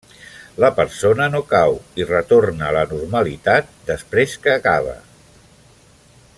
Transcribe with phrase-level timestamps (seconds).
[0.63, 4.99] La persona no cau, i retorna a la normalitat després que acaba.